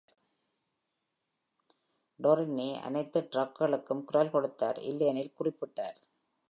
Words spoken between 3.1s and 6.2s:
டிராக்குகளுக்கும் குரல் கொடுத்தார், இல்லையெனில் குறிப்பிட்டார்.